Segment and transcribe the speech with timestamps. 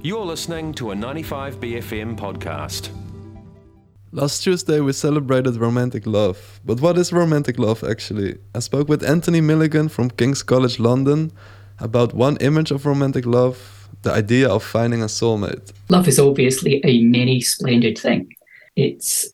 [0.00, 2.90] You're listening to a 95BFM podcast.
[4.12, 6.60] Last Tuesday, we celebrated romantic love.
[6.64, 8.38] But what is romantic love actually?
[8.54, 11.32] I spoke with Anthony Milligan from King's College London
[11.80, 15.72] about one image of romantic love the idea of finding a soulmate.
[15.88, 18.32] Love is obviously a many splendid thing.
[18.76, 19.28] It's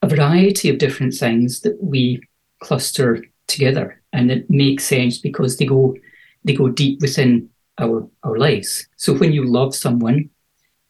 [0.00, 2.20] a variety of different things that we
[2.60, 5.96] cluster together and it makes sense because they go
[6.44, 8.88] they go deep within our our lives.
[8.96, 10.30] So when you love someone,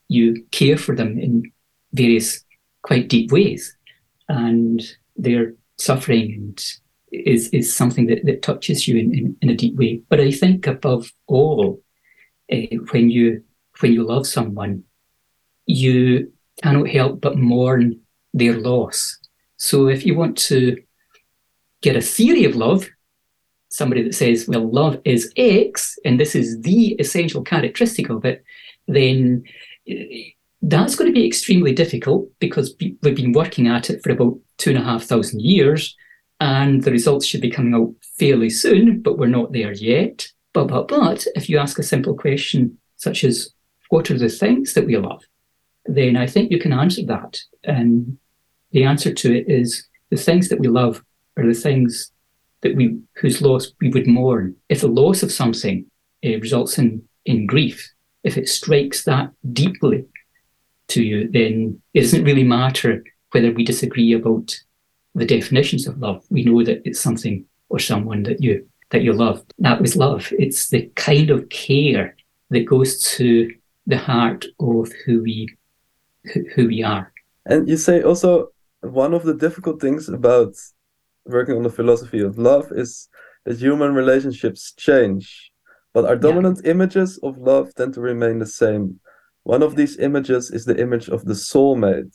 [0.09, 1.53] you care for them in
[1.93, 2.45] various
[2.83, 3.77] quite deep ways,
[4.29, 4.83] and
[5.17, 6.57] their suffering
[7.13, 10.03] is is something that, that touches you in, in, in a deep way.
[10.09, 11.83] But I think above all,
[12.53, 13.43] uh, when you
[13.81, 14.85] when you love someone,
[15.67, 16.33] you
[16.63, 18.01] cannot help but mourn
[18.33, 19.19] their loss.
[19.57, 20.77] So if you want to
[21.83, 22.89] get a theory of love,
[23.69, 28.45] somebody that says, well, love is X, and this is the essential characteristic of it,
[28.87, 29.45] then
[29.89, 30.31] eh,
[30.63, 34.71] that's going to be extremely difficult because we've been working at it for about two
[34.71, 35.97] and a half thousand years,
[36.41, 40.29] and the results should be coming out fairly soon, but we're not there yet.
[40.53, 43.51] But, but, but if you ask a simple question such as,
[43.91, 45.23] what are the things that we love?
[45.85, 47.39] Then I think you can answer that.
[47.65, 48.19] And
[48.73, 51.05] the answer to it is the things that we love
[51.37, 52.11] are the things
[52.63, 54.57] that we whose loss we would mourn.
[54.69, 55.87] If the loss of something
[56.25, 57.93] uh, results in in grief,
[58.25, 60.05] if it strikes that deeply
[60.89, 64.57] to you, then it doesn't really matter whether we disagree about
[65.15, 66.25] the definitions of love.
[66.31, 69.45] We know that it's something or someone that you that you love.
[69.59, 70.33] That was love.
[70.39, 72.17] It's the kind of care
[72.51, 73.53] that goes to
[73.87, 75.57] the heart of who we
[76.33, 77.13] who, who we are.
[77.45, 80.55] And you say also one of the difficult things about
[81.27, 83.09] working on the philosophy of love is
[83.45, 85.51] that human relationships change,
[85.93, 86.73] but our dominant yeah.
[86.73, 89.01] images of love tend to remain the same.
[89.45, 92.15] One of these images is the image of the soulmate.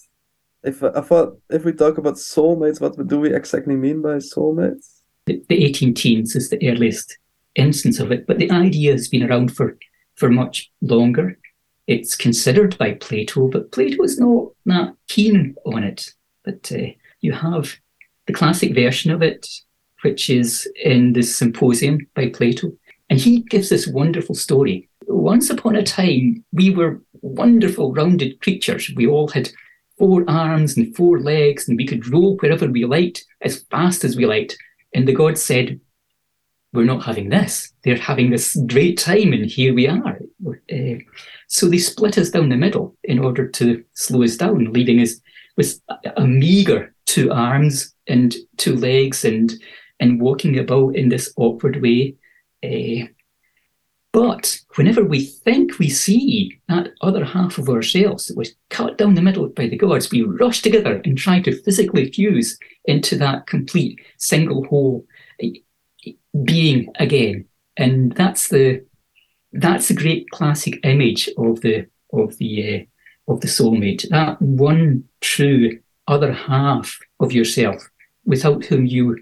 [0.64, 5.02] If I thought if we talk about soulmates, what do we exactly mean by soulmates?
[5.26, 7.18] The, the 18 teens is the earliest
[7.56, 9.78] instance of it, but the idea has been around for,
[10.16, 11.38] for much longer.
[11.88, 16.14] It's considered by Plato, but Plato is not that keen on it.
[16.44, 16.92] But uh,
[17.22, 17.76] you have
[18.28, 19.48] the classic version of it,
[20.02, 22.72] which is in the Symposium by Plato.
[23.10, 24.90] And he gives this wonderful story.
[25.08, 28.92] Once upon a time, we were wonderful, rounded creatures.
[28.96, 29.50] We all had
[29.98, 34.16] four arms and four legs, and we could roll wherever we liked, as fast as
[34.16, 34.58] we liked.
[34.94, 35.80] And the gods said,
[36.74, 37.72] We're not having this.
[37.84, 40.20] They're having this great time, and here we are.
[40.72, 41.00] Uh,
[41.48, 45.20] so they split us down the middle in order to slow us down, leaving us
[45.58, 45.82] with
[46.16, 49.54] a meager two arms and two legs and
[50.00, 52.16] and walking about in this awkward way.
[52.64, 53.06] Uh,
[54.14, 59.14] but whenever we think we see that other half of ourselves that was cut down
[59.16, 63.46] the middle by the gods, we rush together and try to physically fuse into that
[63.46, 65.06] complete single whole
[65.42, 65.52] eh,
[66.44, 67.46] being again.
[67.78, 68.86] And that's the
[69.54, 74.10] that's the great classic image of the of the uh, of the soulmate.
[74.10, 75.80] That one true
[76.12, 77.90] other half of yourself
[78.26, 79.18] without whom you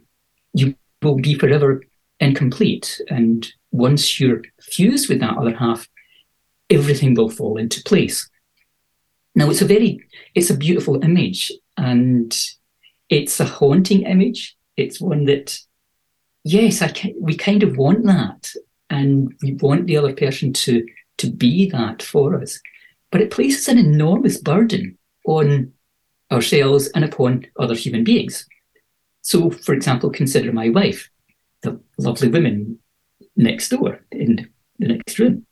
[0.53, 1.81] you will be forever
[2.19, 2.99] incomplete.
[3.09, 5.87] And once you're fused with that other half,
[6.69, 8.29] everything will fall into place.
[9.35, 10.01] Now it's a very
[10.35, 12.35] it's a beautiful image and
[13.07, 14.57] it's a haunting image.
[14.75, 15.57] It's one that
[16.43, 18.51] yes, I can, we kind of want that,
[18.89, 20.85] and we want the other person to
[21.17, 22.59] to be that for us.
[23.11, 25.73] But it places an enormous burden on
[26.31, 28.47] ourselves and upon other human beings.
[29.21, 31.09] So, for example, consider my wife,
[31.61, 32.79] the lovely woman
[33.35, 35.45] next door in the next room.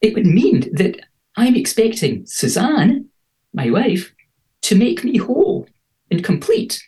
[0.00, 1.00] It would mean that
[1.36, 3.08] I'm expecting Suzanne,
[3.52, 4.12] my wife,
[4.62, 5.66] to make me whole
[6.10, 6.82] and complete.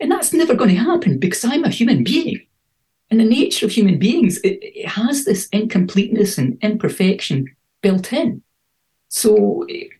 [0.00, 2.40] And that's never going to happen because I'm a human being.
[3.10, 7.46] And the nature of human beings, it, it has this incompleteness and imperfection
[7.82, 8.42] built in.
[9.08, 9.90] So it,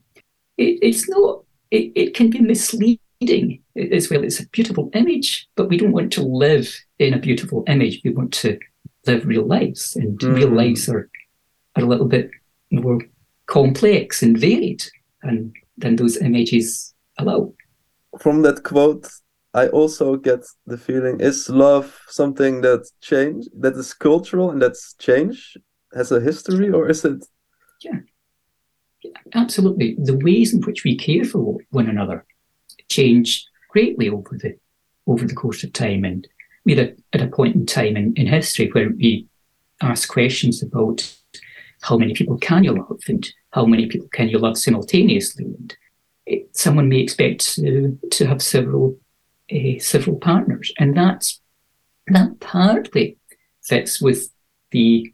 [0.57, 3.63] it, it's not, it it can be misleading
[3.93, 4.25] as well.
[4.25, 8.01] It's a beautiful image, but we don't want to live in a beautiful image.
[8.05, 8.59] We want to
[9.07, 10.35] live real lives, and mm.
[10.35, 11.09] real lives are,
[11.77, 12.31] are a little bit
[12.71, 13.01] more
[13.47, 14.85] complex and varied
[15.23, 17.53] and, than those images allow.
[18.19, 19.09] From that quote,
[19.55, 24.95] I also get the feeling: is love something that change that is cultural and that's
[24.95, 25.57] change
[25.95, 27.25] has a history, or is it?
[27.83, 28.01] Yeah,
[29.35, 29.97] absolutely.
[29.99, 32.25] The ways in which we care for one another
[32.89, 34.57] change greatly over the
[35.07, 36.05] over the course of time.
[36.05, 36.27] And
[36.65, 39.27] we're at, at a point in time in, in history where we
[39.81, 41.13] ask questions about
[41.83, 45.45] how many people can you love and how many people can you love simultaneously.
[45.45, 45.77] And
[46.27, 48.99] it, someone may expect to, to have several
[49.53, 51.41] uh, several partners, and that's
[52.07, 53.17] that partly
[53.63, 54.31] fits with
[54.71, 55.13] the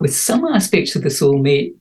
[0.00, 1.74] with some aspects of the soulmate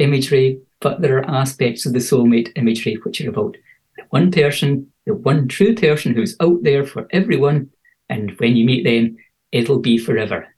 [0.00, 3.56] imagery, but there are aspects of the soulmate imagery which are about
[3.96, 7.70] the one person, the one true person who's out there for everyone,
[8.08, 9.16] and when you meet them,
[9.52, 10.48] it'll be forever.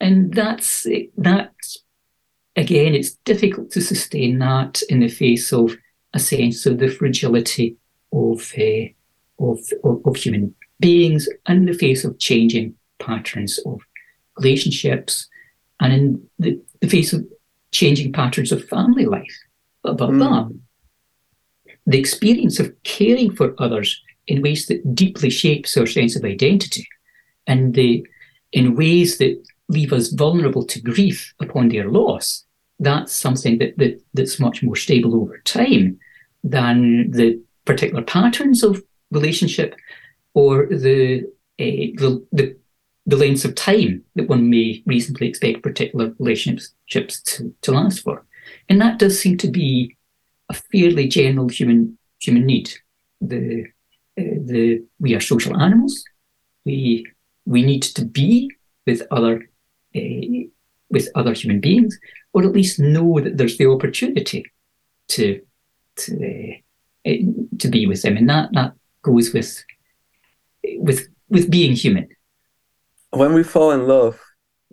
[0.00, 0.86] And that's
[1.16, 1.52] that
[2.56, 5.76] again, it's difficult to sustain that in the face of
[6.12, 7.76] a sense of the fragility
[8.12, 8.86] of, uh,
[9.40, 13.80] of, of, of human beings and in the face of changing patterns of
[14.38, 15.28] relationships
[15.80, 17.24] and in the, the face of
[17.74, 19.36] changing patterns of family life.
[19.82, 20.58] But above mm.
[21.86, 26.86] the experience of caring for others in ways that deeply shapes our sense of identity
[27.46, 28.06] and the,
[28.52, 29.36] in ways that
[29.68, 32.44] leave us vulnerable to grief upon their loss,
[32.78, 35.98] that's something that, that that's much more stable over time
[36.42, 39.74] than the particular patterns of relationship
[40.34, 41.22] or the
[41.60, 42.56] uh, the, the
[43.06, 48.24] the lengths of time that one may reasonably expect particular relationships to, to last for.
[48.68, 49.96] And that does seem to be
[50.48, 52.72] a fairly general human human need.
[53.20, 53.64] The
[54.18, 56.04] uh, the we are social animals.
[56.64, 57.06] We
[57.46, 58.50] we need to be
[58.86, 59.48] with other
[59.96, 60.44] uh,
[60.90, 61.98] with other human beings,
[62.32, 64.44] or at least know that there's the opportunity
[65.08, 65.40] to
[65.96, 66.54] to
[67.06, 67.10] uh,
[67.58, 68.72] to be with them, and that that
[69.02, 69.64] goes with
[70.76, 72.08] with with being human.
[73.14, 74.20] When we fall in love,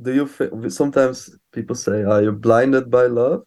[0.01, 3.43] do you feel, sometimes people say, "Are you blinded by love?"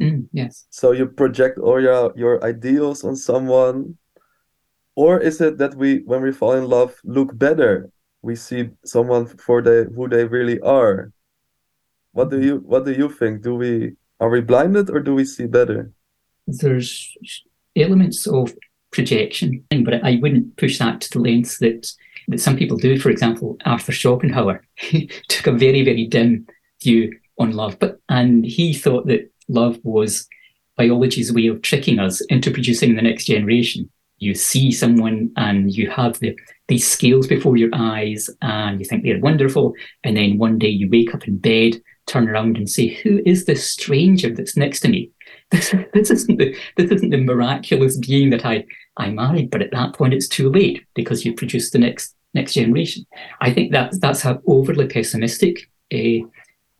[0.00, 0.66] Mm, yes.
[0.70, 3.96] So you project all your your ideals on someone,
[4.94, 7.90] or is it that we, when we fall in love, look better?
[8.22, 11.12] We see someone for they who they really are.
[12.12, 13.42] What do you What do you think?
[13.42, 15.92] Do we are we blinded or do we see better?
[16.46, 17.12] There's
[17.76, 18.54] elements of
[18.90, 21.92] projection, but I wouldn't push that to the lengths that
[22.28, 22.98] that some people do.
[22.98, 24.62] For example, Arthur Schopenhauer
[25.28, 26.46] took a very very dim
[26.82, 30.28] view on love, but and he thought that love was
[30.76, 33.90] biology's way of tricking us into producing the next generation.
[34.18, 36.38] You see someone and you have the,
[36.68, 39.74] these scales before your eyes and you think they're wonderful.
[40.04, 43.44] And then one day you wake up in bed, turn around and say, Who is
[43.44, 45.10] this stranger that's next to me?
[45.50, 48.64] This, this isn't the this isn't the miraculous being that I,
[48.96, 52.54] I married, but at that point it's too late because you produced the next next
[52.54, 53.06] generation.
[53.40, 56.26] I think that that's an overly pessimistic uh,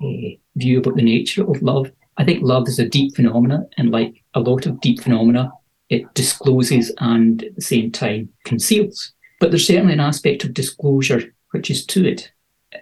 [0.04, 3.90] uh, view about the nature of love I think love is a deep phenomena, and
[3.90, 5.52] like a lot of deep phenomena,
[5.88, 9.12] it discloses and at the same time conceals.
[9.38, 12.32] But there's certainly an aspect of disclosure which is to it.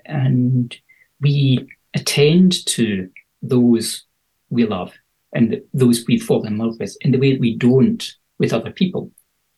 [0.07, 0.75] And
[1.21, 3.11] we attend to
[3.43, 4.05] those
[4.51, 4.95] we love
[5.35, 8.71] and those we fall in love with in the way that we don't with other
[8.71, 9.11] people.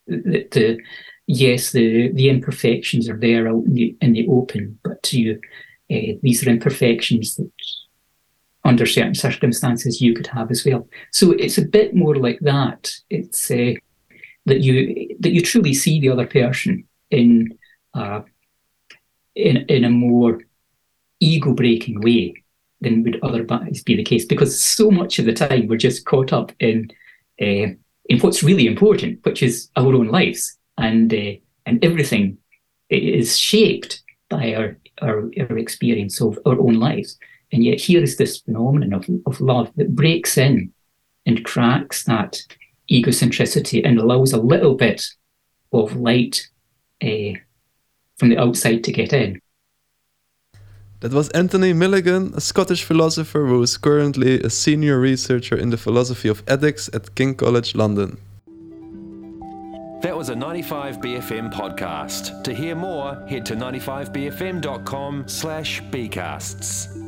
[0.06, 0.78] The, the,
[1.26, 5.40] yes, the, the imperfections are there out in the, in the open, but to you,
[5.90, 7.50] uh, these are imperfections that
[8.64, 10.88] under certain circumstances you could have as well.
[11.12, 12.90] So it's a bit more like that.
[13.10, 13.74] It's uh,
[14.46, 17.56] that you that you truly see the other person in
[17.94, 18.22] uh,
[19.34, 20.40] in in a more
[21.20, 22.34] ego breaking way
[22.80, 26.32] than would otherwise be the case because so much of the time we're just caught
[26.32, 26.90] up in
[27.40, 27.72] uh,
[28.08, 31.32] in what's really important, which is our own lives, and uh,
[31.66, 32.38] and everything
[32.88, 37.18] is shaped by our, our our experience of our own lives.
[37.52, 40.72] And yet here is this phenomenon of, of love that breaks in
[41.26, 42.40] and cracks that
[42.90, 45.04] egocentricity and allows a little bit
[45.72, 46.48] of light
[47.02, 47.38] uh,
[48.18, 49.40] from the outside to get in.
[51.00, 55.76] That was Anthony Milligan, a Scottish philosopher who is currently a senior researcher in the
[55.76, 58.16] philosophy of ethics at King College London.
[60.00, 62.42] That was a 95BFM podcast.
[62.44, 67.05] To hear more, head to 95BFM.com slash bcasts.